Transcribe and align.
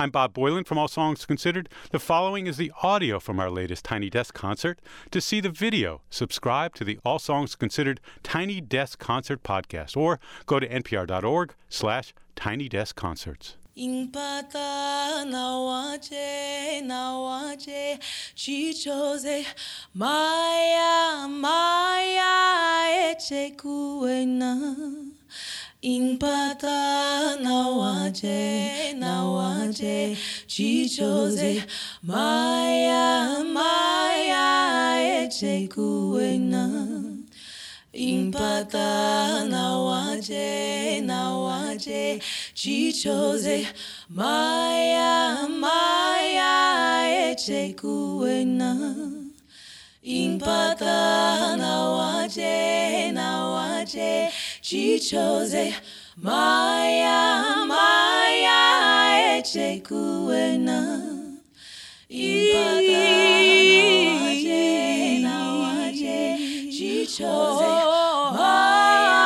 I'm 0.00 0.08
Bob 0.08 0.32
Boilen 0.32 0.66
from 0.66 0.78
All 0.78 0.88
Songs 0.88 1.26
Considered. 1.26 1.68
The 1.90 1.98
following 1.98 2.46
is 2.46 2.56
the 2.56 2.72
audio 2.82 3.20
from 3.20 3.38
our 3.38 3.50
latest 3.50 3.84
Tiny 3.84 4.08
Desk 4.08 4.32
concert. 4.32 4.78
To 5.10 5.20
see 5.20 5.40
the 5.40 5.50
video, 5.50 6.00
subscribe 6.08 6.74
to 6.76 6.84
the 6.84 6.98
All 7.04 7.18
Songs 7.18 7.54
Considered 7.54 8.00
Tiny 8.22 8.62
Desk 8.62 8.98
Concert 8.98 9.42
podcast 9.42 9.98
or 9.98 10.18
go 10.46 10.58
to 10.58 10.66
npr.org 10.66 11.52
slash 11.68 12.14
tiny 12.34 12.66
desk 12.66 12.96
concerts. 12.96 13.58
Impata 13.76 15.26
nawaje 15.26 16.80
nawaje 16.80 17.98
chichoze 18.34 19.44
maya 19.92 21.28
maya 21.28 23.12
eche 23.12 23.54
kuena 23.54 25.10
Impata 25.82 27.36
nawaje 27.40 28.92
nawaje 28.98 30.14
chichoze 30.46 31.64
maya 32.02 33.42
maya 33.44 35.24
eche 35.24 35.68
kuena 35.68 36.68
Impata 37.94 39.44
nawaje 39.48 41.00
nawaje 41.00 42.20
chichoze 42.54 43.66
maya 44.10 45.48
maya 45.48 47.32
eche 47.32 47.72
kuena 47.72 48.76
Impata 50.02 51.56
nawaje 51.56 53.12
nawaje 53.12 53.12
chichoze 53.12 54.28
maya 54.28 54.49
chichoze 54.70 55.74
maya 56.16 57.66
maya 57.66 58.60
eche 59.36 59.82
kuena. 59.82 60.78
Impata 62.08 63.10
nawaje 63.96 65.18
nawaje. 65.24 66.18
Chichoze 66.70 67.72
maya 68.48 69.20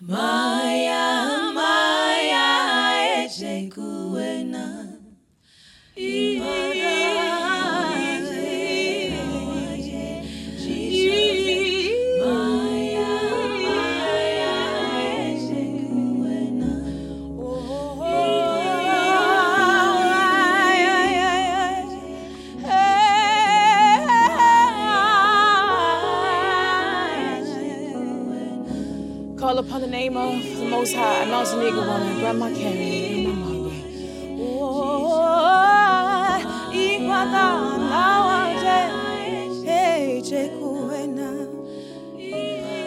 maya 0.00 1.21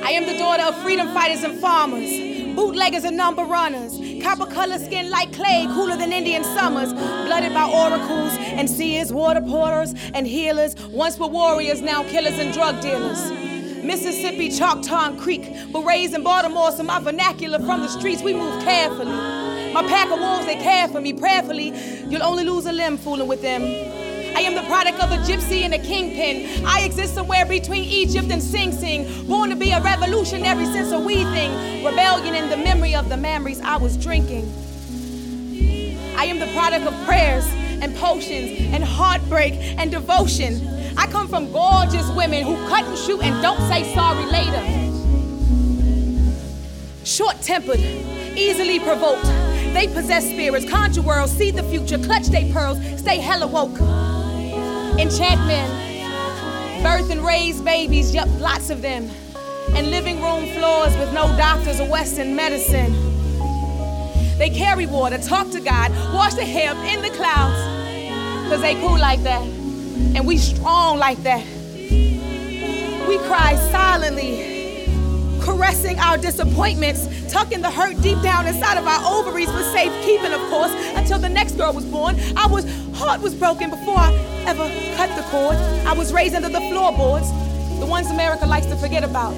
I 0.03 0.11
am 0.11 0.25
the 0.25 0.37
daughter 0.37 0.63
of 0.63 0.75
freedom 0.81 1.13
fighters 1.13 1.43
and 1.43 1.59
farmers, 1.59 2.09
bootleggers 2.55 3.03
and 3.03 3.15
number 3.17 3.43
runners, 3.43 3.99
copper 4.23 4.45
color 4.47 4.79
skin 4.79 5.11
like 5.11 5.31
clay, 5.33 5.67
cooler 5.69 5.95
than 5.95 6.11
Indian 6.11 6.43
summers, 6.43 6.93
blooded 6.93 7.53
by 7.53 7.69
oracles 7.69 8.35
and 8.39 8.67
seers, 8.69 9.13
water 9.13 9.41
porters 9.41 9.93
and 10.15 10.25
healers, 10.25 10.75
once 10.87 11.19
were 11.19 11.27
warriors, 11.27 11.81
now 11.81 12.03
killers 12.03 12.39
and 12.39 12.51
drug 12.53 12.81
dealers. 12.81 13.31
Mississippi, 13.83 14.49
Choctaw 14.49 15.09
and 15.09 15.19
Creek, 15.19 15.51
raised 15.85 16.15
in 16.15 16.23
Baltimore, 16.23 16.71
so 16.71 16.81
my 16.81 16.99
vernacular 16.99 17.59
from 17.59 17.81
the 17.81 17.87
streets, 17.87 18.23
we 18.23 18.33
move 18.33 18.63
carefully. 18.63 19.24
My 19.75 19.83
pack 19.83 20.09
of 20.09 20.19
wolves, 20.19 20.45
they 20.45 20.55
care 20.55 20.87
for 20.87 21.01
me 21.01 21.11
prayerfully. 21.11 21.73
You'll 22.07 22.23
only 22.23 22.45
lose 22.45 22.65
a 22.65 22.71
limb 22.71 22.97
fooling 22.97 23.27
with 23.27 23.41
them. 23.41 23.61
I 23.61 24.39
am 24.39 24.55
the 24.55 24.61
product 24.69 25.03
of 25.03 25.11
a 25.11 25.17
gypsy 25.17 25.63
and 25.63 25.73
a 25.73 25.77
kingpin. 25.77 26.65
I 26.65 26.83
exist 26.83 27.13
somewhere 27.13 27.45
between 27.45 27.83
Egypt 27.83 28.31
and 28.31 28.41
Sing 28.41 28.71
Sing. 28.71 29.27
Born 29.27 29.49
to 29.49 29.55
be 29.57 29.71
a 29.71 29.81
revolutionary 29.81 30.65
since 30.67 30.93
a 30.93 30.99
wee 30.99 31.25
thing. 31.25 31.83
Rebellion 31.83 32.35
in 32.35 32.49
the 32.49 32.55
memory 32.55 32.95
of 32.95 33.09
the 33.09 33.17
memories 33.17 33.59
I 33.59 33.75
was 33.75 33.97
drinking. 33.97 34.45
I 36.15 36.23
am 36.23 36.39
the 36.39 36.47
product 36.53 36.85
of 36.85 36.93
prayers 37.05 37.45
and 37.81 37.93
potions 37.97 38.73
and 38.73 38.81
heartbreak 38.81 39.55
and 39.77 39.91
devotion. 39.91 40.65
I 40.97 41.05
come 41.07 41.27
from 41.27 41.51
gorgeous 41.51 42.09
women 42.11 42.45
who 42.45 42.55
cut 42.69 42.85
and 42.85 42.97
shoot 42.97 43.21
and 43.21 43.41
don't 43.41 43.59
say 43.67 43.93
sorry 43.93 44.25
later. 44.27 44.63
Short 47.03 47.41
tempered, 47.41 47.81
easily 48.37 48.79
provoked. 48.79 49.54
They 49.75 49.87
possess 49.87 50.23
spirits, 50.23 50.69
conjure 50.69 51.01
worlds, 51.01 51.33
see 51.33 51.51
the 51.51 51.61
future, 51.63 51.97
clutch 51.97 52.27
they 52.27 52.49
pearls, 52.49 52.77
stay 52.97 53.17
hella 53.17 53.45
woke. 53.45 53.77
Enchantment, 54.97 55.69
birth 56.81 57.11
and 57.11 57.21
raise 57.25 57.59
babies, 57.59 58.15
yep, 58.15 58.29
lots 58.39 58.69
of 58.69 58.81
them. 58.81 59.11
And 59.73 59.91
living 59.91 60.21
room 60.21 60.47
floors 60.53 60.95
with 60.95 61.13
no 61.13 61.27
doctors 61.35 61.81
or 61.81 61.89
Western 61.89 62.37
medicine. 62.37 62.93
They 64.37 64.49
carry 64.49 64.85
water, 64.85 65.17
talk 65.17 65.49
to 65.49 65.59
God, 65.59 65.91
wash 66.13 66.35
their 66.35 66.45
hair 66.45 66.71
up 66.71 66.77
in 66.77 67.01
the 67.01 67.09
clouds. 67.09 68.49
Cause 68.49 68.61
they 68.61 68.75
cool 68.75 68.97
like 68.97 69.23
that. 69.23 69.41
And 70.15 70.25
we 70.25 70.37
strong 70.37 70.99
like 70.99 71.21
that. 71.23 71.45
We 73.09 73.17
cry 73.27 73.57
silently, 73.71 74.54
caressing 75.45 75.99
our 75.99 76.17
disappointments, 76.17 77.07
tucking 77.31 77.61
the 77.61 77.69
hurt 77.69 78.01
deep 78.01 78.19
down 78.21 78.47
inside 78.47 78.77
of 78.77 78.87
our 78.87 78.99
ovaries 79.05 79.49
for 79.49 79.61
safekeeping, 79.71 80.33
of 80.33 80.41
course, 80.49 80.71
until 80.97 81.19
the 81.19 81.29
next 81.29 81.55
girl 81.55 81.71
was 81.71 81.85
born. 81.85 82.17
I 82.35 82.47
was 82.47 82.65
heart 82.95 83.21
was 83.21 83.35
broken 83.35 83.69
before 83.69 83.97
I 83.97 84.11
ever 84.47 84.67
cut 84.97 85.15
the 85.15 85.21
cord. 85.29 85.55
I 85.85 85.93
was 85.93 86.11
raised 86.11 86.33
under 86.33 86.49
the 86.49 86.61
floorboards, 86.71 87.29
the 87.79 87.85
ones 87.85 88.09
America 88.09 88.45
likes 88.45 88.65
to 88.67 88.75
forget 88.75 89.03
about. 89.03 89.33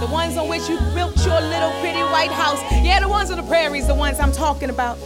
The 0.00 0.08
ones 0.10 0.36
on 0.36 0.48
which 0.48 0.68
you 0.68 0.76
built 0.92 1.16
your 1.24 1.40
little 1.40 1.70
pretty 1.80 2.02
white 2.02 2.32
house. 2.32 2.60
Yeah, 2.84 3.00
the 3.00 3.08
ones 3.08 3.30
on 3.30 3.36
the 3.36 3.44
prairies, 3.44 3.86
the 3.86 3.94
ones 3.94 4.18
I'm 4.18 4.32
talking 4.32 4.68
about. 4.68 4.98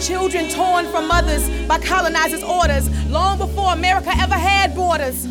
Children 0.00 0.48
torn 0.50 0.86
from 0.86 1.08
mothers 1.08 1.48
by 1.66 1.78
colonizers' 1.80 2.42
orders, 2.44 2.88
long 3.10 3.38
before 3.38 3.72
America 3.72 4.10
ever 4.16 4.34
had 4.34 4.74
borders. 4.74 5.26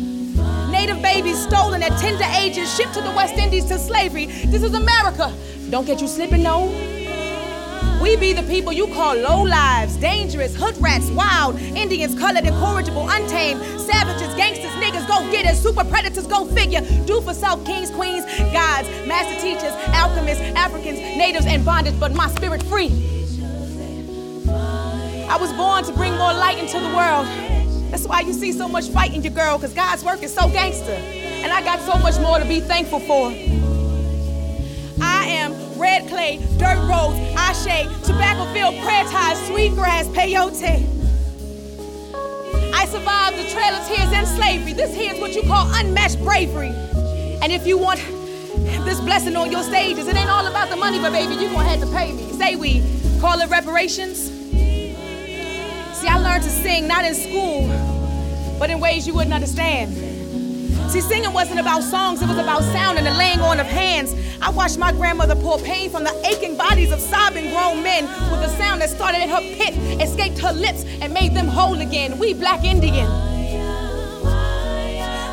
Native 0.82 1.00
babies 1.00 1.40
stolen 1.40 1.80
at 1.80 1.96
tender 2.00 2.24
ages, 2.34 2.74
shipped 2.74 2.94
to 2.94 3.00
the 3.00 3.12
West 3.12 3.34
Indies 3.34 3.66
to 3.66 3.78
slavery. 3.78 4.26
This 4.26 4.64
is 4.64 4.74
America. 4.74 5.32
Don't 5.70 5.86
get 5.86 6.00
you 6.00 6.08
slipping, 6.08 6.42
no. 6.42 6.66
We 8.02 8.16
be 8.16 8.32
the 8.32 8.42
people 8.42 8.72
you 8.72 8.88
call 8.88 9.14
low 9.14 9.44
lives, 9.44 9.94
dangerous, 9.98 10.56
hood 10.56 10.76
rats, 10.78 11.08
wild, 11.10 11.54
Indians, 11.60 12.18
colored, 12.18 12.44
incorrigible, 12.44 13.08
untamed, 13.08 13.60
savages, 13.80 14.34
gangsters, 14.34 14.72
niggas, 14.82 15.06
go 15.06 15.20
getters, 15.30 15.60
super 15.62 15.84
predators, 15.84 16.26
go 16.26 16.46
figure. 16.46 16.80
Do 17.06 17.20
for 17.20 17.32
self, 17.32 17.64
kings, 17.64 17.92
queens, 17.92 18.24
gods, 18.50 18.88
master 19.06 19.40
teachers, 19.40 19.72
alchemists, 19.94 20.42
Africans, 20.56 20.98
natives, 20.98 21.46
and 21.46 21.64
bondage, 21.64 21.94
but 22.00 22.12
my 22.12 22.26
spirit 22.30 22.60
free. 22.64 22.90
I 25.30 25.38
was 25.40 25.52
born 25.52 25.84
to 25.84 25.92
bring 25.92 26.10
more 26.16 26.34
light 26.34 26.58
into 26.58 26.80
the 26.80 26.88
world. 26.88 27.61
That's 27.92 28.06
why 28.06 28.20
you 28.20 28.32
see 28.32 28.52
so 28.52 28.66
much 28.66 28.88
fight 28.88 29.12
in 29.14 29.22
your 29.22 29.34
girl, 29.34 29.58
because 29.58 29.74
God's 29.74 30.02
work 30.02 30.22
is 30.22 30.32
so 30.32 30.48
gangster. 30.48 30.92
And 30.92 31.52
I 31.52 31.62
got 31.62 31.78
so 31.80 31.98
much 31.98 32.18
more 32.20 32.38
to 32.38 32.44
be 32.46 32.58
thankful 32.58 33.00
for. 33.00 33.28
I 35.02 35.26
am 35.26 35.52
red 35.78 36.08
clay, 36.08 36.38
dirt 36.56 36.78
roads, 36.88 37.18
ashe, 37.36 37.86
tobacco 38.06 38.50
field, 38.54 38.82
prayer 38.82 39.04
ties, 39.04 39.46
sweet 39.46 39.74
grass, 39.74 40.06
peyote. 40.08 40.88
I 42.74 42.86
survived 42.86 43.36
the 43.36 43.50
trail 43.50 43.74
of 43.74 43.86
tears 43.86 44.10
and 44.10 44.26
slavery. 44.26 44.72
This 44.72 44.94
here 44.94 45.12
is 45.12 45.20
what 45.20 45.34
you 45.34 45.42
call 45.42 45.68
unmatched 45.74 46.18
bravery. 46.24 46.72
And 47.42 47.52
if 47.52 47.66
you 47.66 47.76
want 47.76 48.00
this 48.86 49.00
blessing 49.02 49.36
on 49.36 49.52
your 49.52 49.62
stages, 49.62 50.08
it 50.08 50.16
ain't 50.16 50.30
all 50.30 50.46
about 50.46 50.70
the 50.70 50.76
money, 50.76 50.98
but 50.98 51.12
baby, 51.12 51.34
you're 51.34 51.52
gonna 51.52 51.68
have 51.68 51.80
to 51.80 51.86
pay 51.94 52.12
me. 52.12 52.32
Say 52.38 52.56
we 52.56 52.82
call 53.20 53.38
it 53.38 53.50
reparations. 53.50 54.41
See, 56.02 56.08
I 56.08 56.18
learned 56.18 56.42
to 56.42 56.50
sing 56.50 56.88
not 56.88 57.04
in 57.04 57.14
school, 57.14 57.68
but 58.58 58.70
in 58.70 58.80
ways 58.80 59.06
you 59.06 59.14
wouldn't 59.14 59.32
understand. 59.32 59.94
See, 60.90 61.00
singing 61.00 61.32
wasn't 61.32 61.60
about 61.60 61.84
songs, 61.84 62.20
it 62.20 62.26
was 62.26 62.38
about 62.38 62.64
sound 62.64 62.98
and 62.98 63.06
the 63.06 63.12
laying 63.12 63.40
on 63.40 63.60
of 63.60 63.66
hands. 63.66 64.12
I 64.42 64.50
watched 64.50 64.78
my 64.78 64.90
grandmother 64.90 65.36
pour 65.36 65.58
pain 65.58 65.90
from 65.90 66.02
the 66.02 66.10
aching 66.26 66.56
bodies 66.56 66.90
of 66.90 66.98
sobbing 66.98 67.50
grown 67.50 67.84
men 67.84 68.06
with 68.32 68.42
a 68.42 68.48
sound 68.56 68.80
that 68.80 68.90
started 68.90 69.22
in 69.22 69.28
her 69.28 69.42
pit, 69.54 69.76
escaped 70.02 70.40
her 70.40 70.52
lips, 70.52 70.84
and 71.00 71.14
made 71.14 71.34
them 71.34 71.46
whole 71.46 71.80
again. 71.80 72.18
We 72.18 72.34
black 72.34 72.64
Indian. 72.64 73.06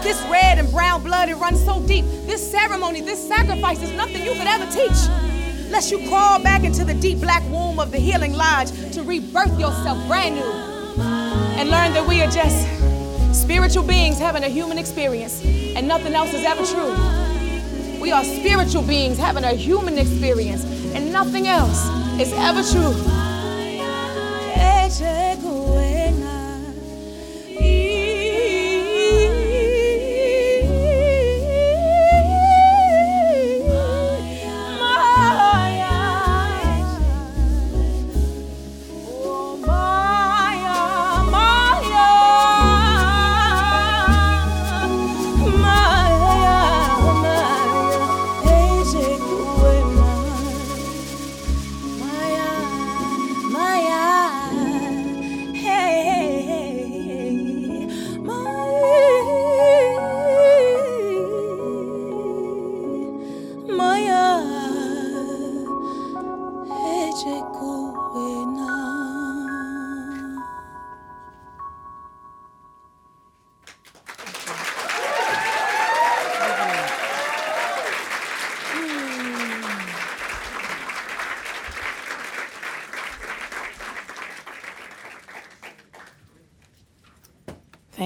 This 0.03 0.21
red 0.29 0.59
and 0.59 0.69
brown 0.69 1.01
blood, 1.01 1.29
it 1.29 1.35
runs 1.37 1.65
so 1.65 1.81
deep. 1.87 2.05
This 2.27 2.47
ceremony, 2.51 3.01
this 3.01 3.27
sacrifice 3.27 3.81
is 3.81 3.91
nothing 3.93 4.23
you 4.23 4.33
could 4.33 4.45
ever 4.45 4.71
teach. 4.71 5.38
Lest 5.69 5.91
you 5.91 5.99
crawl 6.07 6.39
back 6.41 6.63
into 6.63 6.83
the 6.83 6.93
deep 6.93 7.19
black 7.19 7.43
womb 7.49 7.79
of 7.79 7.91
the 7.91 7.99
healing 7.99 8.33
lodge 8.33 8.71
to 8.93 9.03
rebirth 9.03 9.59
yourself 9.59 10.05
brand 10.07 10.35
new 10.35 10.51
and 11.59 11.69
learn 11.69 11.93
that 11.93 12.05
we 12.07 12.21
are 12.21 12.31
just 12.31 12.67
spiritual 13.39 13.83
beings 13.83 14.17
having 14.17 14.43
a 14.43 14.49
human 14.49 14.77
experience 14.77 15.43
and 15.43 15.87
nothing 15.87 16.15
else 16.15 16.33
is 16.33 16.43
ever 16.43 16.65
true. 16.65 18.01
We 18.01 18.11
are 18.11 18.23
spiritual 18.23 18.81
beings 18.83 19.17
having 19.17 19.43
a 19.43 19.53
human 19.53 19.97
experience 19.97 20.63
and 20.95 21.11
nothing 21.11 21.47
else 21.47 21.87
is 22.19 22.33
ever 22.33 22.63
true. 22.63 22.95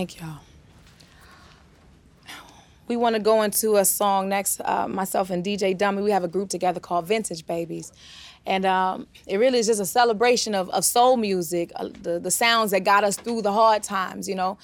Thank 0.05 0.19
y'all. 0.19 0.39
We 2.89 2.97
want 2.97 3.15
to 3.15 3.21
go 3.21 3.41
into 3.41 3.77
a 3.77 3.85
song 3.85 4.27
next. 4.27 4.59
Uh, 4.59 4.85
myself 4.89 5.29
and 5.29 5.45
DJ 5.45 5.77
Dummy, 5.77 6.01
we 6.01 6.11
have 6.11 6.25
a 6.25 6.27
group 6.27 6.49
together 6.49 6.81
called 6.81 7.07
Vintage 7.07 7.47
Babies. 7.47 7.93
And 8.45 8.65
um, 8.65 9.07
it 9.25 9.37
really 9.37 9.59
is 9.59 9.67
just 9.67 9.79
a 9.79 9.85
celebration 9.85 10.55
of, 10.55 10.69
of 10.71 10.83
soul 10.83 11.15
music, 11.15 11.71
uh, 11.77 11.87
the, 12.01 12.19
the 12.19 12.31
sounds 12.31 12.71
that 12.71 12.83
got 12.83 13.05
us 13.05 13.15
through 13.15 13.43
the 13.43 13.53
hard 13.53 13.81
times, 13.81 14.27
you 14.27 14.35
know, 14.35 14.57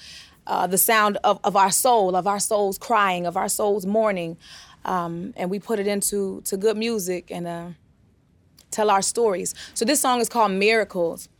uh, 0.46 0.66
the 0.66 0.76
sound 0.76 1.16
of, 1.24 1.40
of 1.42 1.56
our 1.56 1.70
soul, 1.70 2.16
of 2.16 2.26
our 2.26 2.38
souls 2.38 2.76
crying, 2.76 3.24
of 3.24 3.38
our 3.38 3.48
souls 3.48 3.86
mourning. 3.86 4.36
Um, 4.84 5.32
and 5.38 5.48
we 5.48 5.58
put 5.58 5.78
it 5.78 5.86
into 5.86 6.42
to 6.42 6.58
good 6.58 6.76
music 6.76 7.30
and 7.30 7.46
uh, 7.46 7.68
tell 8.70 8.90
our 8.90 9.00
stories. 9.00 9.54
So 9.72 9.86
this 9.86 10.02
song 10.02 10.20
is 10.20 10.28
called 10.28 10.52
Miracles. 10.52 11.30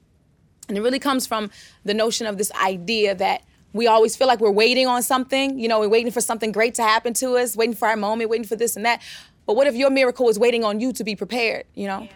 And 0.69 0.79
it 0.79 0.81
really 0.81 1.01
comes 1.01 1.27
from 1.27 1.51
the 1.85 1.93
notion 1.93 2.27
of 2.27 2.39
this 2.39 2.51
idea 2.53 3.15
that 3.17 3.43
we 3.73 3.87
always 3.87 4.17
feel 4.17 4.27
like 4.27 4.41
we're 4.41 4.51
waiting 4.51 4.87
on 4.87 5.03
something. 5.03 5.59
You 5.59 5.69
know, 5.69 5.81
we're 5.81 5.89
waiting 5.89 6.13
for 6.13 6.21
something 6.21 6.53
great 6.53 6.75
to 6.75 6.83
happen 6.83 7.15
to 7.15 7.37
us, 7.37 7.57
waiting 7.57 7.75
for 7.75 7.89
our 7.89 7.97
moment, 7.97 8.31
waiting 8.31 8.47
for 8.47 8.57
this 8.57 8.77
and 8.77 8.85
that. 8.85 9.03
But 9.47 9.57
what 9.57 9.67
if 9.67 9.75
your 9.75 9.91
miracle 9.91 10.29
is 10.29 10.39
waiting 10.39 10.65
on 10.65 10.81
you 10.81 10.93
to 10.93 11.05
be 11.05 11.17
prepared? 11.17 11.65
You 11.75 11.87
know, 11.87 12.01
yeah. 12.03 12.13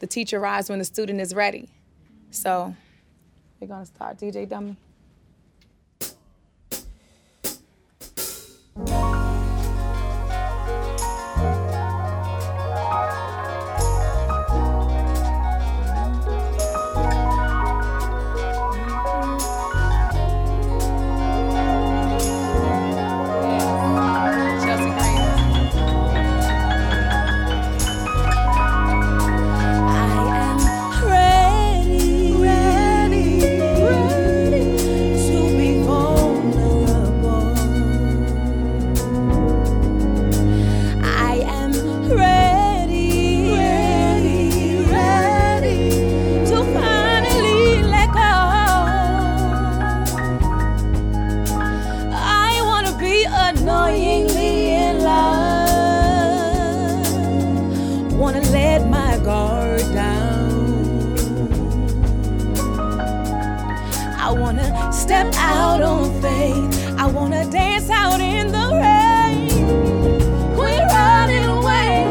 the 0.00 0.06
teacher 0.06 0.38
arrives 0.38 0.68
when 0.70 0.78
the 0.78 0.84
student 0.84 1.20
is 1.20 1.34
ready. 1.34 1.68
So 2.30 2.74
we're 3.60 3.68
gonna 3.68 3.86
start. 3.86 4.18
DJ 4.18 4.48
Dummy. 4.48 4.76
gonna 58.34 58.50
let 58.50 58.88
my 58.88 59.16
guard 59.18 59.80
down. 59.92 61.14
I 64.18 64.32
wanna 64.32 64.92
step 64.92 65.32
out 65.36 65.80
on 65.82 66.20
faith. 66.20 66.98
I 66.98 67.06
wanna 67.06 67.48
dance 67.48 67.88
out 67.90 68.20
in 68.20 68.48
the 68.50 68.66
rain. 68.82 69.50
Quit 70.56 70.80
running 70.90 71.44
away, 71.44 72.06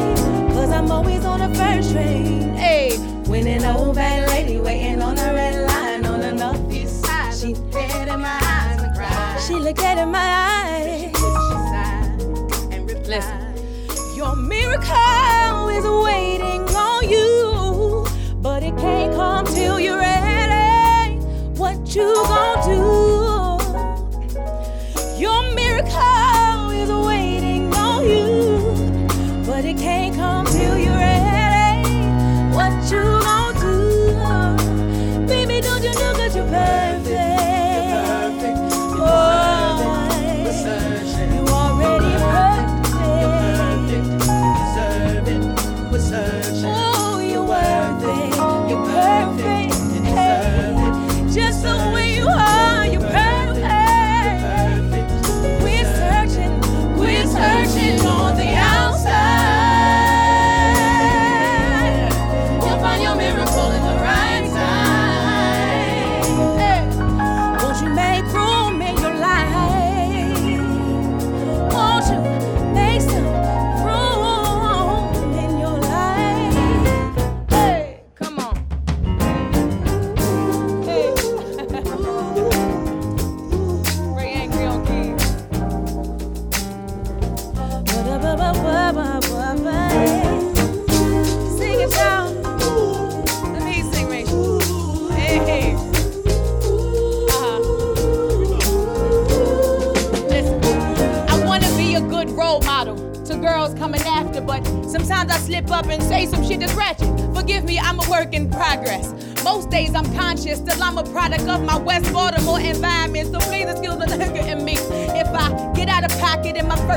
cause 0.53 0.69
I'm 0.71 0.89
always 0.91 1.25
on 1.25 1.39
the 1.39 1.53
first 1.57 1.91
train. 1.91 2.53
Hey, 2.53 2.97
when 3.27 3.45
an 3.47 3.65
old 3.65 3.95
bad 3.95 4.29
lady 4.29 4.59
waiting 4.59 5.01
on 5.01 5.17
a 5.17 5.33
red 5.33 5.67
line 5.67 6.05
on 6.05 6.21
the 6.21 6.31
northeast 6.31 7.03
side, 7.03 7.33
she 7.33 7.53
looked 7.53 7.75
in 7.75 8.21
my 8.21 8.39
eyes 8.41 8.81
and 8.81 8.95
cried. 8.95 9.41
She 9.45 9.55
looked 9.55 9.81
in 9.81 10.09
my 10.09 10.29
eyes. 10.53 11.01
She, 11.01 11.09
she 11.11 11.55
sighed 11.71 12.71
and 12.71 13.07
Listen. 13.07 14.15
Your 14.15 14.35
miracle. 14.37 15.22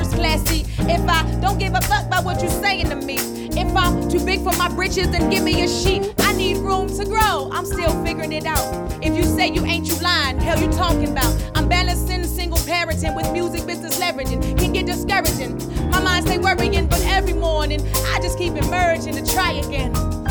First 0.07 0.17
class 0.17 0.43
seat, 0.49 0.67
if 0.81 1.09
I 1.09 1.41
don't 1.41 1.59
give 1.59 1.75
a 1.75 1.81
fuck 1.83 2.07
about 2.07 2.25
what 2.25 2.41
you're 2.41 2.51
saying 2.51 2.89
to 2.91 2.97
me, 2.97 3.17
if 3.19 3.77
I'm 3.77 4.09
too 4.09 4.25
big 4.25 4.43
for 4.43 4.55
my 4.57 4.69
britches, 4.69 5.11
then 5.11 5.31
give 5.31 5.43
me 5.43 5.63
a 5.63 5.69
sheet. 5.69 6.15
I 6.19 6.33
need 6.35 6.59
room 6.59 6.89
to 6.89 7.05
grow. 7.05 7.51
I'm 7.53 7.65
still 7.65 8.05
figuring 8.05 8.33
it 8.33 8.45
out. 8.45 8.93
If 9.03 9.17
you 9.17 9.25
say 9.25 9.49
you 9.49 9.65
ain't, 9.65 9.89
you 9.89 9.97
lying. 10.01 10.39
Hell, 10.39 10.61
you 10.61 10.71
talking 10.73 11.11
about? 11.11 11.35
I'm 11.55 11.69
balancing 11.69 12.25
single 12.25 12.59
parenting 12.59 13.17
with 13.17 13.33
music 13.33 13.67
business 13.67 13.99
leveraging. 13.99 14.59
Can 14.59 14.73
get 14.73 14.87
discouraging. 14.87 15.57
My 15.91 16.03
mind 16.03 16.27
stay 16.27 16.39
worrying, 16.39 16.87
but 16.87 17.01
every 17.05 17.33
morning 17.33 17.81
I 18.15 18.21
just 18.21 18.39
keep 18.39 18.55
emerging 18.55 19.15
to 19.15 19.33
try 19.33 19.53
again 19.53 20.26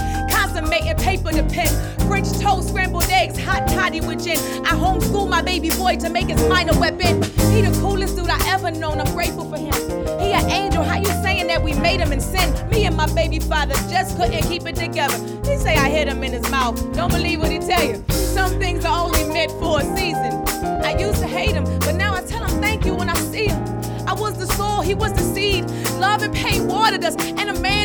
consummating 0.55 0.95
paper 0.95 1.31
to 1.31 1.43
pen. 1.43 1.67
French 2.07 2.31
toast, 2.39 2.69
scrambled 2.69 3.03
eggs, 3.09 3.37
hot 3.37 3.67
toddy 3.67 3.99
with 3.99 4.23
gin. 4.23 4.37
I 4.65 4.71
homeschool 4.71 5.27
my 5.27 5.41
baby 5.41 5.69
boy 5.69 5.97
to 5.97 6.09
make 6.09 6.27
his 6.27 6.41
mind 6.47 6.73
a 6.73 6.79
weapon. 6.79 7.23
He 7.51 7.61
the 7.61 7.77
coolest 7.81 8.15
dude 8.15 8.29
I 8.29 8.39
ever 8.47 8.71
known. 8.71 9.01
I'm 9.01 9.13
grateful 9.13 9.49
for 9.49 9.57
him. 9.57 9.73
He 10.21 10.31
an 10.31 10.49
angel. 10.49 10.83
How 10.83 10.97
you 10.97 11.11
saying 11.23 11.47
that 11.47 11.61
we 11.61 11.73
made 11.73 11.99
him 11.99 12.13
in 12.13 12.21
sin? 12.21 12.53
Me 12.69 12.85
and 12.85 12.95
my 12.95 13.07
baby 13.13 13.39
father 13.39 13.73
just 13.89 14.15
couldn't 14.15 14.43
keep 14.43 14.65
it 14.65 14.75
together. 14.75 15.17
He 15.49 15.57
say 15.57 15.75
I 15.75 15.89
hit 15.89 16.07
him 16.07 16.23
in 16.23 16.31
his 16.31 16.49
mouth. 16.49 16.75
Don't 16.93 17.11
believe 17.11 17.39
what 17.41 17.51
he 17.51 17.59
tell 17.59 17.83
you. 17.83 18.03
Some 18.09 18.51
things 18.57 18.85
are 18.85 19.05
only 19.05 19.25
meant 19.25 19.51
for 19.53 19.81
a 19.81 19.97
season. 19.97 20.43
I 20.85 20.97
used 20.97 21.19
to 21.19 21.27
hate 21.27 21.55
him, 21.55 21.65
but 21.79 21.95
now 21.95 22.15
I 22.15 22.21
tell 22.21 22.45
him 22.45 22.61
thank 22.61 22.85
you 22.85 22.95
when 22.95 23.09
I 23.09 23.15
see 23.15 23.47
him. 23.47 23.61
I 24.07 24.13
was 24.13 24.37
the 24.37 24.47
soul, 24.47 24.81
he 24.81 24.93
was 24.93 25.11
the 25.13 25.21
seed. 25.33 25.65
Love 25.99 26.21
and 26.21 26.33
pain 26.33 26.67
watered 26.67 27.03
us, 27.03 27.15
and 27.17 27.49
a 27.49 27.59
man 27.59 27.84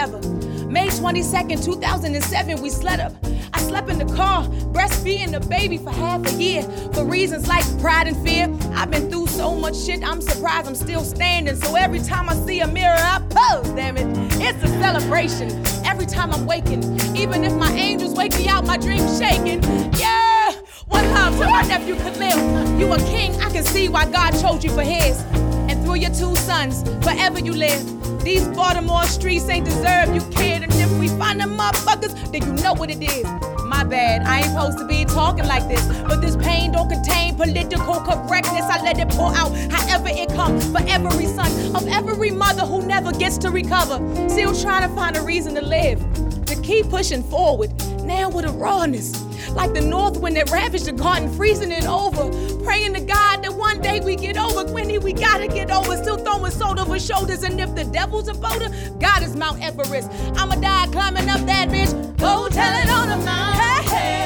May 0.00 0.88
22nd, 0.88 1.62
2007, 1.62 2.62
we 2.62 2.70
slept 2.70 3.02
up. 3.02 3.12
I 3.52 3.60
slept 3.60 3.90
in 3.90 3.98
the 3.98 4.06
car, 4.16 4.44
breastfeeding 4.72 5.30
the 5.30 5.40
baby 5.40 5.76
for 5.76 5.90
half 5.90 6.26
a 6.26 6.32
year. 6.42 6.62
For 6.94 7.04
reasons 7.04 7.46
like 7.48 7.66
pride 7.82 8.08
and 8.08 8.16
fear, 8.26 8.48
I've 8.72 8.90
been 8.90 9.10
through 9.10 9.26
so 9.26 9.54
much 9.54 9.76
shit, 9.76 10.02
I'm 10.02 10.22
surprised 10.22 10.66
I'm 10.66 10.74
still 10.74 11.04
standing. 11.04 11.54
So 11.54 11.76
every 11.76 11.98
time 12.00 12.30
I 12.30 12.34
see 12.34 12.60
a 12.60 12.66
mirror, 12.66 12.96
I 12.96 13.20
pose, 13.28 13.68
damn 13.72 13.98
it. 13.98 14.06
It's 14.40 14.64
a 14.64 14.68
celebration. 14.80 15.50
Every 15.84 16.06
time 16.06 16.32
I'm 16.32 16.46
waking, 16.46 16.82
even 17.14 17.44
if 17.44 17.52
my 17.52 17.70
angels 17.72 18.14
wake 18.14 18.32
me 18.38 18.48
out, 18.48 18.64
my 18.64 18.78
dreams 18.78 19.18
shaking. 19.18 19.62
Yeah! 19.98 20.52
One 20.86 21.04
love 21.12 21.38
to 21.40 21.44
my 21.44 21.60
nephew 21.64 21.96
Khalil. 21.96 22.78
You 22.78 22.90
a 22.90 22.98
king, 23.00 23.38
I 23.42 23.50
can 23.50 23.64
see 23.64 23.90
why 23.90 24.10
God 24.10 24.30
chose 24.40 24.64
you 24.64 24.70
for 24.70 24.82
his. 24.82 25.20
And 25.68 25.84
through 25.84 25.96
your 25.96 26.14
two 26.14 26.34
sons, 26.36 26.84
forever 27.04 27.38
you 27.38 27.52
live. 27.52 27.99
These 28.22 28.46
Baltimore 28.48 29.04
streets 29.04 29.48
ain't 29.48 29.64
deserve 29.64 30.14
you 30.14 30.20
kid. 30.30 30.62
And 30.62 30.72
if 30.74 30.90
we 30.98 31.08
find 31.08 31.40
them 31.40 31.56
motherfuckers, 31.56 32.30
then 32.32 32.42
you 32.42 32.62
know 32.62 32.74
what 32.74 32.90
it 32.90 33.02
is. 33.02 33.24
My 33.64 33.82
bad, 33.82 34.22
I 34.22 34.40
ain't 34.40 34.50
supposed 34.50 34.78
to 34.78 34.86
be 34.86 35.04
talking 35.06 35.46
like 35.46 35.66
this. 35.68 35.84
But 36.02 36.20
this 36.20 36.36
pain 36.36 36.72
don't 36.72 36.88
contain 36.88 37.36
political 37.36 38.00
correctness. 38.00 38.62
I 38.62 38.82
let 38.82 38.98
it 38.98 39.08
pour 39.10 39.34
out 39.34 39.52
however 39.70 40.08
it 40.10 40.28
comes 40.30 40.70
for 40.70 40.80
every 40.86 41.26
son 41.26 41.74
of 41.74 41.88
every 41.88 42.30
mother 42.30 42.66
who 42.66 42.86
never 42.86 43.12
gets 43.12 43.38
to 43.38 43.50
recover. 43.50 43.96
Still 44.28 44.54
trying 44.54 44.88
to 44.88 44.94
find 44.94 45.16
a 45.16 45.22
reason 45.22 45.54
to 45.54 45.62
live. 45.62 45.98
To 46.46 46.60
keep 46.62 46.90
pushing 46.90 47.22
forward, 47.22 47.72
now 48.04 48.28
with 48.28 48.44
a 48.44 48.52
rawness. 48.52 49.24
Like 49.52 49.72
the 49.72 49.80
north 49.80 50.18
wind 50.18 50.36
that 50.36 50.50
ravaged 50.50 50.86
the 50.86 50.92
garden, 50.92 51.32
freezing 51.32 51.72
it 51.72 51.86
over. 51.86 52.30
Praying 52.64 52.94
to 52.94 53.00
God 53.00 53.42
that 53.42 53.54
one 53.70 53.80
day 53.80 54.00
we 54.00 54.16
get 54.16 54.36
over. 54.36 54.64
Quinny, 54.64 54.98
we 54.98 55.12
gotta 55.12 55.46
get 55.46 55.70
over. 55.70 55.96
Still 55.96 56.18
throwing 56.18 56.50
salt 56.50 56.78
over 56.80 56.98
shoulders. 56.98 57.42
And 57.44 57.60
if 57.60 57.74
the 57.74 57.84
devil's 57.84 58.28
a 58.28 58.34
boulder, 58.34 58.68
God 58.98 59.22
is 59.22 59.36
Mount 59.36 59.62
Everest. 59.62 60.10
I'ma 60.38 60.56
die 60.56 60.88
climbing 60.90 61.28
up 61.28 61.40
that 61.46 61.68
bitch. 61.68 61.92
Go 62.18 62.48
tell 62.48 62.74
it 62.82 62.90
on 62.90 63.08
the 63.08 63.24
mountain. 63.24 63.60
Hey, 63.60 63.96
hey. 63.96 64.19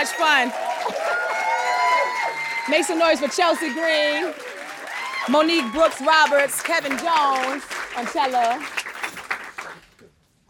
Much 0.00 0.12
fun. 0.12 0.50
Make 2.70 2.84
some 2.84 2.98
noise 2.98 3.20
for 3.20 3.28
Chelsea 3.28 3.70
Green, 3.74 4.32
Monique 5.28 5.70
Brooks 5.72 6.00
Roberts, 6.00 6.62
Kevin 6.62 6.92
Jones 6.92 7.62
on 7.98 8.06
cello. 8.06 8.64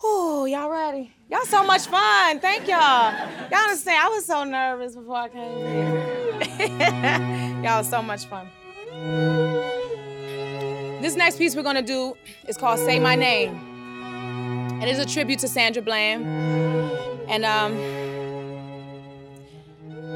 Oh, 0.05 0.45
y'all 0.45 0.71
ready? 0.71 1.13
Y'all 1.29 1.45
so 1.47 1.65
much 1.65 1.87
fun. 1.87 2.39
Thank 2.39 2.69
y'all. 2.69 3.13
Y'all 3.51 3.63
understand? 3.63 3.99
I 4.01 4.09
was 4.09 4.25
so 4.25 4.45
nervous 4.45 4.95
before 4.95 5.17
I 5.17 5.29
came 5.29 5.59
here. 5.59 7.63
y'all 7.65 7.83
so 7.83 8.03
much 8.03 8.27
fun. 8.27 8.49
This 11.03 11.17
next 11.17 11.39
piece 11.39 11.57
we're 11.57 11.65
gonna 11.65 11.83
do 11.83 12.17
is 12.47 12.57
called 12.57 12.79
Say 12.79 13.01
My 13.01 13.17
Name. 13.17 13.51
And 13.51 14.85
It 14.85 14.91
is 14.91 15.01
a 15.01 15.07
tribute 15.07 15.41
to 15.41 15.49
Sandra 15.49 15.83
Bland. 15.83 16.25
And 17.29 17.45
um, 17.45 18.00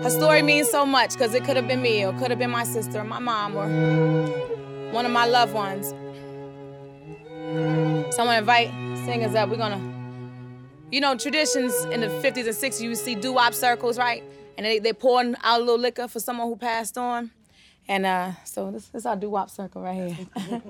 her 0.04 0.10
story 0.10 0.42
means 0.42 0.68
so 0.70 0.84
much 0.84 1.14
because 1.14 1.32
it 1.32 1.44
could 1.44 1.56
have 1.56 1.66
been 1.66 1.80
me, 1.80 2.04
or 2.04 2.12
could 2.18 2.28
have 2.28 2.38
been 2.38 2.50
my 2.50 2.64
sister, 2.64 2.98
or 3.00 3.04
my 3.04 3.18
mom, 3.18 3.56
or 3.56 3.66
one 4.92 5.06
of 5.06 5.10
my 5.10 5.24
loved 5.24 5.54
ones. 5.54 5.94
So 8.14 8.20
I'm 8.20 8.26
gonna 8.26 8.38
invite 8.40 8.68
singers 9.06 9.34
up. 9.34 9.48
We're 9.48 9.56
gonna, 9.56 9.80
you 10.92 11.00
know, 11.00 11.16
traditions 11.16 11.72
in 11.86 12.02
the 12.02 12.08
50s 12.08 12.46
and 12.46 12.54
60s, 12.54 12.82
you 12.82 12.94
see 12.94 13.14
doo-wop 13.14 13.54
circles, 13.54 13.96
right? 13.96 14.22
And 14.58 14.66
they, 14.66 14.78
they 14.78 14.92
pouring 14.92 15.36
out 15.42 15.60
a 15.60 15.64
little 15.64 15.78
liquor 15.78 16.06
for 16.06 16.20
someone 16.20 16.48
who 16.48 16.56
passed 16.56 16.98
on. 16.98 17.30
And 17.88 18.04
uh, 18.04 18.32
so 18.44 18.70
this, 18.70 18.88
this 18.88 19.00
is 19.00 19.06
our 19.06 19.16
doo-wop 19.16 19.48
circle 19.48 19.80
right 19.80 20.12
here. 20.12 20.62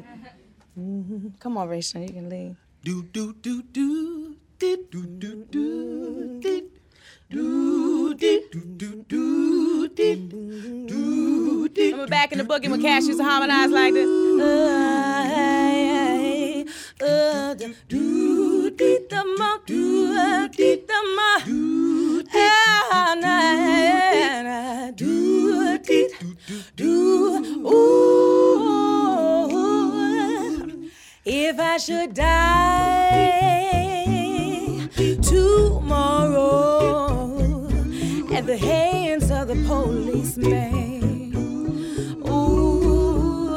Come 1.41 1.59
on, 1.59 1.69
Rachel, 1.69 2.03
you 2.03 2.09
can 2.09 2.29
lead. 2.29 2.55
Do 2.85 3.03
do 3.03 3.33
do 3.33 3.63
do 3.63 4.37
do 4.61 4.77
do 4.77 5.07
do 5.51 6.41
did 6.41 6.71
do. 7.31 8.15
Remember 11.77 12.07
back 12.07 12.33
in 12.33 12.39
the 12.39 12.45
boogie 12.45 12.71
when 12.71 12.81
Cash 12.83 13.05
used 13.05 13.19
to 13.19 13.25
harmonize 13.25 13.71
like 13.71 13.95
this? 13.95 14.09
Uh, 14.41 15.55
Ah, 17.07 17.55
if 31.27 31.59
I 31.59 31.77
should 31.79 32.15
die 32.15 33.54
the 38.55 38.67
hands 38.67 39.31
of 39.33 39.49
the 39.49 39.57
policeman. 39.67 41.35
Ooh, 42.29 43.53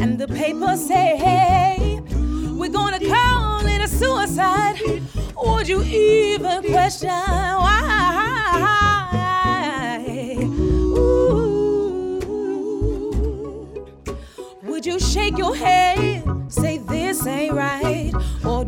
and 0.00 0.18
the 0.18 0.26
paper 0.28 0.76
say, 0.78 1.18
hey, 1.18 2.00
we're 2.56 2.70
gonna 2.70 3.00
call 3.00 3.66
it 3.66 3.82
a 3.82 3.88
suicide. 3.88 4.80
Would 5.36 5.68
you 5.68 5.82
even 5.82 6.62
question 6.62 7.10
why? 7.64 7.90
Ooh, 10.40 12.16
would 14.62 14.86
you 14.86 14.98
shake 14.98 15.36
your 15.36 15.54
head, 15.54 16.24
say 16.50 16.78
this 16.78 17.26
ain't 17.26 17.52
right, 17.52 18.14
or 18.42 18.59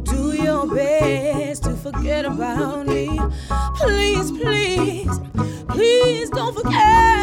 please 6.02 6.30
don't 6.30 6.52
forget 6.52 7.22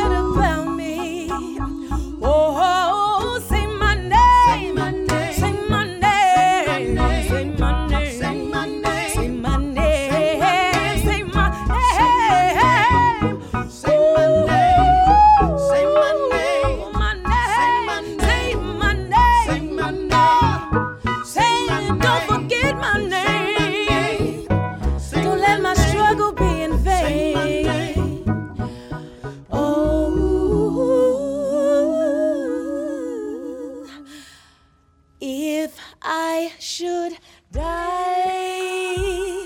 if 35.22 35.78
I 36.02 36.52
should 36.60 37.14
die 37.52 39.46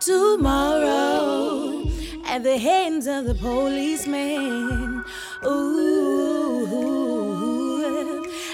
tomorrow 0.00 1.84
at 2.26 2.42
the 2.42 2.58
hands 2.58 3.06
of 3.06 3.24
the 3.26 3.34
policeman, 3.34 5.04
ooh, 5.44 6.66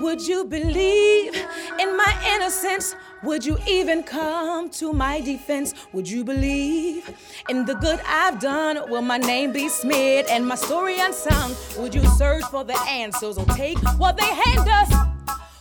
would 0.02 0.20
you 0.26 0.44
believe 0.44 1.34
in 1.80 1.96
my 1.96 2.12
innocence? 2.34 2.94
Would 3.24 3.44
you 3.44 3.58
even 3.66 4.04
come 4.04 4.70
to 4.70 4.92
my 4.92 5.20
defense? 5.20 5.74
Would 5.92 6.08
you 6.08 6.22
believe 6.22 7.10
in 7.48 7.64
the 7.64 7.74
good 7.74 8.00
I've 8.06 8.38
done? 8.38 8.88
Will 8.88 9.02
my 9.02 9.18
name 9.18 9.52
be 9.52 9.68
smeared 9.68 10.26
and 10.30 10.46
my 10.46 10.54
story 10.54 11.00
unsung? 11.00 11.56
Would 11.78 11.94
you 11.96 12.06
search 12.16 12.44
for 12.44 12.62
the 12.62 12.78
answers 12.88 13.36
or 13.36 13.44
take 13.46 13.78
what 13.98 14.16
they 14.16 14.24
hand 14.24 14.68
us? 14.68 14.92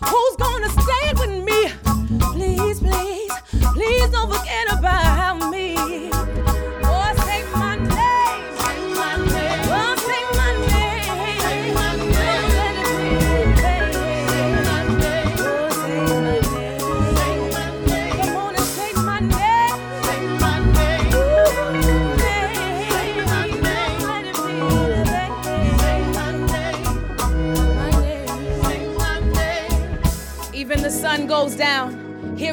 Who's 0.06 0.36
gonna 0.36 0.70
stand 0.70 1.20
with 1.20 1.44
me? 1.44 1.72
Please, 2.34 2.80
please, 2.80 3.32
please 3.74 4.10
don't 4.10 4.32
forget 4.32 4.78
about 4.78 5.40
me. 5.40 5.47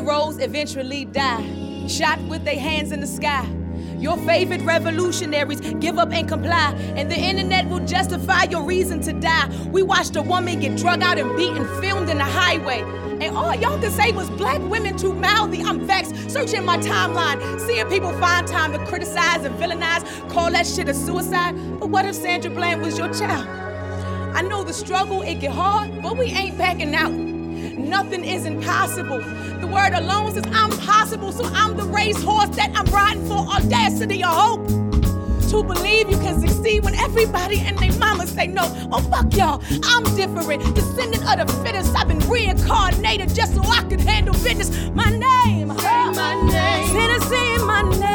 Heroes 0.05 0.38
eventually 0.38 1.07
die, 1.07 1.87
shot 1.88 2.21
with 2.25 2.45
their 2.45 2.61
hands 2.61 2.93
in 2.93 3.01
the 3.01 3.07
sky. 3.07 3.49
Your 3.97 4.19
favorite 4.19 4.61
revolutionaries 4.61 5.61
give 5.81 5.97
up 5.97 6.12
and 6.12 6.29
comply, 6.29 6.75
and 6.95 7.11
the 7.11 7.17
internet 7.17 7.67
will 7.71 7.81
justify 7.87 8.43
your 8.51 8.64
reason 8.64 9.01
to 9.01 9.14
die. 9.14 9.49
We 9.73 9.83
watched 9.83 10.14
a 10.17 10.21
woman 10.21 10.61
get 10.61 10.77
drug 10.77 11.01
out 11.01 11.17
and 11.17 11.35
beaten, 11.38 11.64
filmed 11.81 12.11
in 12.11 12.19
the 12.19 12.25
highway. 12.25 12.81
And 13.23 13.35
all 13.35 13.55
y'all 13.55 13.81
could 13.81 13.93
say 13.93 14.12
was 14.12 14.29
black 14.29 14.61
women 14.69 14.99
too 14.99 15.14
mouthy. 15.14 15.62
I'm 15.62 15.87
vexed, 15.87 16.31
searching 16.31 16.67
my 16.67 16.77
timeline, 16.77 17.59
seeing 17.61 17.88
people 17.88 18.12
find 18.21 18.47
time 18.47 18.73
to 18.73 18.85
criticize 18.85 19.47
and 19.47 19.55
villainize, 19.57 20.05
call 20.29 20.51
that 20.51 20.67
shit 20.67 20.87
a 20.90 20.93
suicide. 20.93 21.55
But 21.81 21.88
what 21.88 22.05
if 22.05 22.14
Sandra 22.14 22.51
Bland 22.51 22.83
was 22.83 22.99
your 22.99 23.11
child? 23.14 23.49
I 24.37 24.43
know 24.43 24.64
the 24.64 24.75
struggle, 24.75 25.23
it 25.23 25.37
get 25.37 25.53
hard, 25.53 26.03
but 26.03 26.19
we 26.19 26.27
ain't 26.27 26.59
backing 26.59 26.95
out. 26.95 27.24
Nothing 27.85 28.25
is 28.25 28.47
impossible. 28.47 29.18
The 29.61 29.66
word 29.66 29.92
alone 29.92 30.33
says 30.33 30.44
I'm 30.53 30.70
possible, 30.79 31.33
so 31.33 31.44
I'm 31.53 31.77
the 31.77 31.85
racehorse 31.85 32.57
that 32.57 32.73
I'm 32.75 32.87
riding 32.87 33.27
for 33.27 33.37
audacity 33.37 34.23
or 34.23 34.29
hope. 34.29 34.66
To 35.51 35.62
believe 35.62 36.11
you 36.11 36.16
can 36.16 36.40
succeed 36.40 36.83
when 36.85 36.94
everybody 36.94 37.61
and 37.61 37.79
their 37.79 37.92
mama 37.99 38.27
say 38.27 38.47
no. 38.49 38.62
Oh, 38.90 39.01
fuck 39.03 39.37
y'all, 39.37 39.62
I'm 39.85 40.03
different. 40.16 40.75
Descendant 40.75 41.23
of 41.29 41.47
the 41.47 41.53
fittest, 41.62 41.94
I've 41.94 42.09
been 42.09 42.18
reincarnated 42.20 43.35
just 43.35 43.55
so 43.55 43.62
I 43.62 43.83
could 43.85 44.01
handle 44.01 44.35
business. 44.35 44.70
My 44.94 45.11
name, 45.11 45.68
say 45.79 46.11
my 46.11 46.35
name. 46.51 47.20
Say 47.20 47.59
my 47.59 47.83
name. 47.83 48.13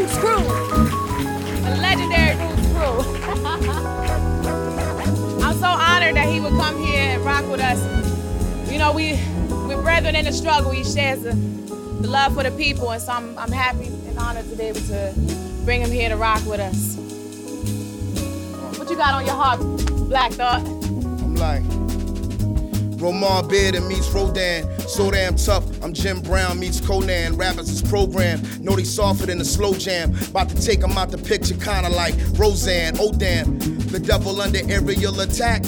Roots 0.00 0.16
Crew. 0.16 0.42
The 1.62 1.76
legendary 1.78 2.34
Roots 2.36 2.66
Crew. 2.72 3.00
I'm 5.44 5.54
so 5.56 5.66
honored 5.66 6.16
that 6.16 6.26
he 6.26 6.40
would 6.40 6.54
come 6.54 6.82
here 6.82 7.16
and 7.16 7.22
rock 7.22 7.46
with 7.50 7.60
us. 7.60 7.78
You 8.72 8.78
know, 8.78 8.92
we, 8.92 9.20
we're 9.68 9.82
brethren 9.82 10.16
in 10.16 10.24
the 10.24 10.32
struggle. 10.32 10.70
He 10.70 10.84
shares 10.84 11.20
the, 11.20 11.34
the 11.34 12.08
love 12.08 12.32
for 12.34 12.42
the 12.42 12.50
people, 12.52 12.90
and 12.90 13.02
so 13.02 13.12
I'm, 13.12 13.36
I'm 13.36 13.52
happy 13.52 13.88
and 13.88 14.18
honored 14.18 14.48
to 14.48 14.56
be 14.56 14.62
able 14.64 14.80
to 14.80 15.14
bring 15.66 15.82
him 15.82 15.90
here 15.90 16.08
to 16.08 16.16
rock 16.16 16.46
with 16.46 16.60
us. 16.60 16.96
What 18.78 18.88
you 18.88 18.96
got 18.96 19.12
on 19.12 19.26
your 19.26 19.34
heart, 19.34 19.60
Black 20.08 20.32
Thought? 20.32 20.62
I'm 20.62 21.34
like 21.34 21.62
Romare 22.96 23.42
Bearden 23.42 23.86
meets 23.86 24.08
Rodin. 24.08 24.66
So 24.90 25.08
damn 25.08 25.36
tough. 25.36 25.64
I'm 25.84 25.92
Jim 25.92 26.20
Brown 26.20 26.58
meets 26.58 26.80
Conan. 26.80 27.36
Rappers 27.36 27.70
is 27.70 27.80
programmed. 27.80 28.60
Know 28.60 28.74
they 28.74 28.82
softer 28.82 29.26
than 29.26 29.40
a 29.40 29.44
slow 29.44 29.72
jam. 29.72 30.12
About 30.28 30.48
to 30.48 30.56
take 30.56 30.80
take 30.80 30.82
'em 30.82 30.98
out 30.98 31.12
the 31.12 31.18
picture, 31.18 31.54
kinda 31.54 31.88
like 31.90 32.16
Roseanne. 32.34 32.96
Oh 32.98 33.12
damn. 33.12 33.56
The 33.92 34.00
devil 34.00 34.40
under 34.40 34.58
aerial 34.68 35.20
attack. 35.20 35.64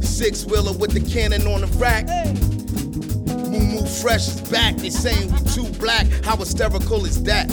Six 0.00 0.44
wheeler 0.44 0.72
with 0.74 0.92
the 0.92 1.00
cannon 1.00 1.44
on 1.48 1.62
the 1.62 1.66
rack. 1.78 2.06
Mumu 3.50 3.86
Fresh 4.00 4.28
is 4.28 4.40
back. 4.42 4.76
They 4.76 4.90
saying 4.90 5.32
we 5.32 5.40
too 5.50 5.66
black. 5.80 6.06
How 6.24 6.36
hysterical 6.36 7.04
is 7.04 7.20
that? 7.24 7.50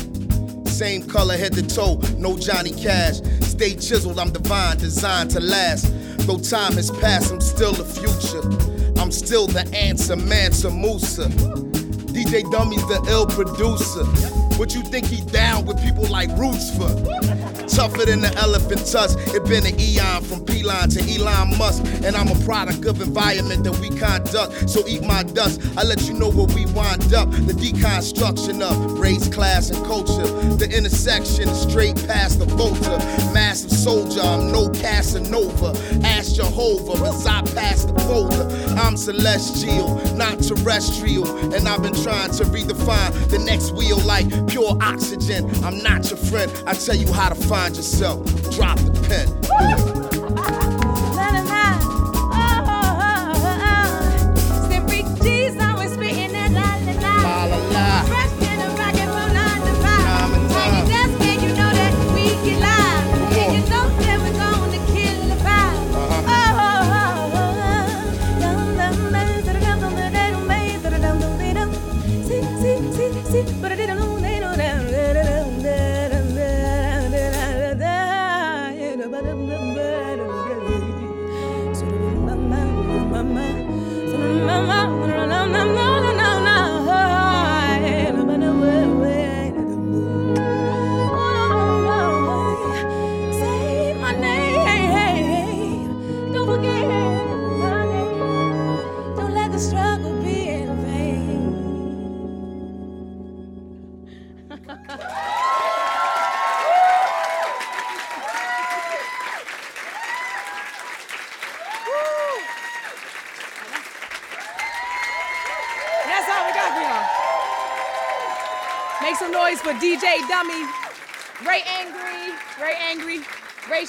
Same 0.68 1.02
color 1.02 1.36
head 1.36 1.54
to 1.54 1.64
toe, 1.64 2.00
no 2.20 2.38
Johnny 2.38 2.72
Cash. 2.72 3.22
Stay 3.42 3.74
chiseled, 3.74 4.20
I'm 4.20 4.32
divine, 4.32 4.78
designed 4.78 5.32
to 5.32 5.40
last. 5.40 5.92
Though 6.28 6.38
time 6.38 6.74
has 6.74 6.92
passed, 6.92 7.32
I'm 7.32 7.42
still 7.42 7.74
the 7.74 7.84
future. 7.84 8.79
I'm 9.00 9.12
still 9.12 9.48
the 9.48 9.66
answer, 9.74 10.18
Mansa 10.18 10.70
Musa. 10.70 11.30
DJ 12.12 12.44
Dummy's 12.52 12.86
the 12.88 13.02
ill 13.10 13.26
producer. 13.26 14.04
What 14.60 14.76
you 14.76 14.82
think 14.82 15.06
he 15.06 15.22
down 15.22 15.66
with 15.66 15.82
people 15.82 16.06
like 16.08 16.30
Roots 16.38 16.76
for? 16.76 16.90
Tougher 17.70 18.06
than 18.06 18.22
the 18.22 18.34
elephant 18.36 18.86
tusk. 18.86 19.18
It 19.36 19.46
been 19.46 19.66
an 19.66 19.80
eon 19.80 20.24
from 20.24 20.44
P-Line 20.46 20.90
to 20.90 21.00
Elon 21.02 21.58
Musk. 21.58 21.84
And 22.04 22.16
I'm 22.16 22.28
a 22.28 22.46
product 22.46 22.86
of 22.86 23.02
environment 23.02 23.64
that 23.64 23.78
we 23.80 23.90
conduct. 23.90 24.70
So 24.70 24.86
eat 24.88 25.04
my 25.04 25.24
dust. 25.24 25.62
I 25.78 25.84
let 25.84 26.02
you 26.08 26.14
know 26.14 26.30
where 26.30 26.48
we 26.56 26.66
wind 26.74 27.14
up. 27.14 27.30
The 27.30 27.54
deconstruction 27.54 28.62
of 28.62 29.00
race, 29.00 29.28
class, 29.28 29.70
and 29.70 29.86
culture. 29.86 30.28
The 30.58 30.66
intersection 30.76 31.48
is 31.50 31.62
straight 31.62 31.96
past 32.08 32.40
the 32.40 32.46
voter. 32.46 32.98
Massive 33.34 33.72
soldier, 33.72 34.22
I'm 34.22 34.52
no 34.52 34.70
Casanova. 34.70 35.78
Ask 36.04 36.36
Jehovah, 36.36 37.06
i 37.30 37.42
pass 37.54 37.86
the 37.86 37.98
folder. 38.02 38.48
I'm 38.80 38.98
celestial, 38.98 39.96
not 40.16 40.42
terrestrial. 40.42 41.28
And 41.54 41.68
I've 41.68 41.84
been 41.84 41.96
trying 42.04 42.32
to 42.32 42.44
redefine 42.46 43.30
the 43.30 43.40
next 43.40 43.72
wheel 43.74 44.00
like 44.00 44.28
pure 44.48 44.78
oxygen. 44.82 45.46
I'm 45.64 45.82
not 45.84 46.10
your 46.10 46.18
friend. 46.18 46.52
I 46.66 46.74
tell 46.74 46.96
you 46.96 47.12
how 47.14 47.30
to 47.30 47.36
find 47.36 47.59
yourself. 47.68 48.26
Drop 48.52 48.78
the 48.80 48.92
pen. 49.08 50.76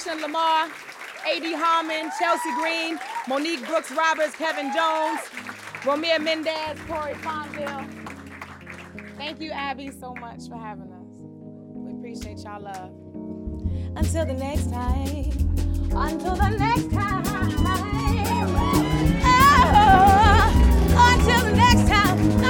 Lamar, 0.05 0.67
A.D. 1.27 1.53
Harmon, 1.53 2.09
Chelsea 2.19 2.49
Green, 2.59 2.99
Monique 3.27 3.65
Brooks 3.67 3.91
Roberts, 3.91 4.35
Kevin 4.35 4.73
Jones, 4.73 5.19
Romeo 5.85 6.17
Mendez, 6.19 6.79
Corey 6.87 7.13
Fonville. 7.13 7.85
Thank 9.17 9.39
you, 9.39 9.51
Abby, 9.51 9.91
so 9.91 10.15
much 10.15 10.47
for 10.49 10.57
having 10.57 10.91
us. 10.91 11.21
We 11.75 11.93
appreciate 11.93 12.39
y'all 12.39 12.61
love. 12.61 12.91
Until 13.95 14.25
the 14.25 14.33
next 14.33 14.71
time. 14.71 15.31
Until 15.93 16.35
the 16.35 16.49
next 16.57 16.91
time. 16.91 17.23
Oh, 19.73 21.13
until 21.13 21.45
the 21.45 21.55
next 21.55 21.87
time. 21.87 22.40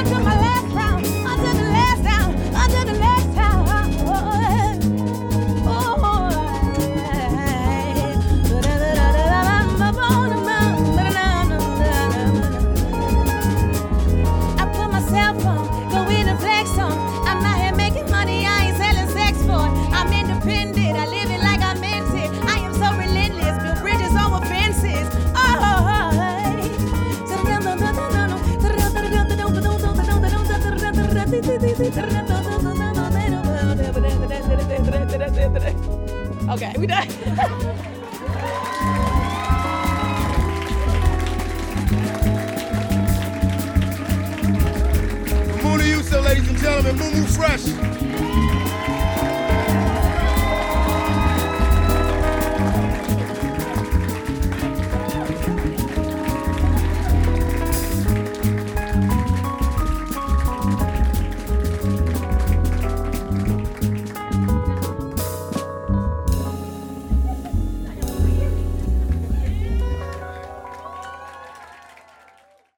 Okay, 36.52 36.74
we 36.78 36.86
done. 36.86 37.08
Mooney 45.64 45.90
Yusuf, 45.90 46.24
ladies 46.26 46.48
and 46.48 46.58
gentlemen. 46.58 46.98
Moo 46.98 47.26
Fresh. 47.26 47.91